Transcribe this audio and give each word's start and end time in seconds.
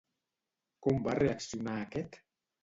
Com 0.85 0.97
va 1.09 1.15
reaccionar 1.19 1.77
aquest? 1.83 2.19